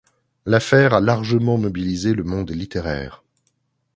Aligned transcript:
L'affaire 0.47 0.95
a 0.95 0.99
largement 0.99 1.59
mobilisé 1.59 2.15
le 2.15 2.23
monde 2.23 2.49
littéraire. 2.49 3.21